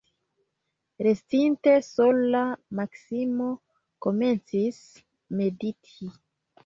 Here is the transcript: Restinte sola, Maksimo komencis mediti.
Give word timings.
Restinte 1.07 1.73
sola, 1.89 2.41
Maksimo 2.79 3.51
komencis 4.07 4.81
mediti. 5.43 6.15